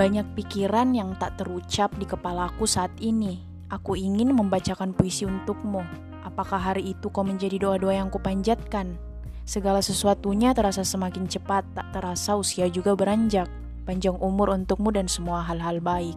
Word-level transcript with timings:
Banyak 0.00 0.32
pikiran 0.32 0.96
yang 0.96 1.12
tak 1.20 1.36
terucap 1.36 1.92
di 2.00 2.08
kepalaku 2.08 2.64
saat 2.64 2.88
ini. 3.04 3.36
Aku 3.68 4.00
ingin 4.00 4.32
membacakan 4.32 4.96
puisi 4.96 5.28
untukmu. 5.28 5.84
Apakah 6.24 6.56
hari 6.56 6.96
itu 6.96 7.12
kau 7.12 7.20
menjadi 7.20 7.60
doa-doa 7.60 8.00
yang 8.00 8.08
kupanjatkan? 8.08 8.96
Segala 9.44 9.84
sesuatunya 9.84 10.56
terasa 10.56 10.88
semakin 10.88 11.28
cepat, 11.28 11.68
tak 11.76 11.92
terasa 11.92 12.32
usia 12.32 12.72
juga 12.72 12.96
beranjak. 12.96 13.52
Panjang 13.84 14.16
umur 14.24 14.56
untukmu 14.56 14.88
dan 14.88 15.04
semua 15.04 15.44
hal-hal 15.44 15.84
baik. 15.84 16.16